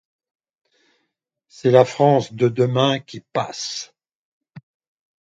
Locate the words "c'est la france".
1.47-2.33